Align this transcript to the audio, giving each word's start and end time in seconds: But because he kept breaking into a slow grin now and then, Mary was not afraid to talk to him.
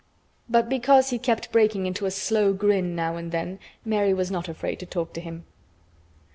But 0.49 0.67
because 0.67 1.11
he 1.11 1.19
kept 1.19 1.51
breaking 1.51 1.85
into 1.85 2.07
a 2.07 2.09
slow 2.09 2.53
grin 2.53 2.95
now 2.95 3.17
and 3.17 3.31
then, 3.31 3.59
Mary 3.85 4.15
was 4.15 4.31
not 4.31 4.47
afraid 4.49 4.79
to 4.79 4.87
talk 4.87 5.13
to 5.13 5.21
him. 5.21 5.45